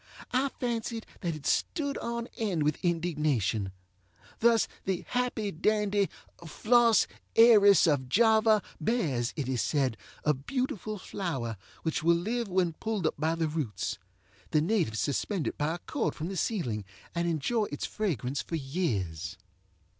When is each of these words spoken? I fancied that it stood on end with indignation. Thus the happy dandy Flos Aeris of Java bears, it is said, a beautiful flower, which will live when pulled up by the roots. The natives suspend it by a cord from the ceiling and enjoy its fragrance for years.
I 0.31 0.49
fancied 0.59 1.05
that 1.19 1.35
it 1.35 1.45
stood 1.45 1.95
on 1.99 2.25
end 2.35 2.63
with 2.63 2.83
indignation. 2.83 3.71
Thus 4.39 4.67
the 4.85 5.05
happy 5.09 5.51
dandy 5.51 6.09
Flos 6.43 7.05
Aeris 7.37 7.85
of 7.85 8.09
Java 8.09 8.63
bears, 8.79 9.31
it 9.35 9.47
is 9.47 9.61
said, 9.61 9.97
a 10.23 10.33
beautiful 10.33 10.97
flower, 10.97 11.55
which 11.83 12.01
will 12.01 12.15
live 12.15 12.47
when 12.47 12.73
pulled 12.73 13.05
up 13.05 13.13
by 13.19 13.35
the 13.35 13.47
roots. 13.47 13.99
The 14.49 14.59
natives 14.61 14.99
suspend 14.99 15.45
it 15.45 15.55
by 15.55 15.75
a 15.75 15.77
cord 15.77 16.15
from 16.15 16.29
the 16.29 16.35
ceiling 16.35 16.83
and 17.13 17.27
enjoy 17.27 17.65
its 17.65 17.85
fragrance 17.85 18.41
for 18.41 18.55
years. 18.55 19.37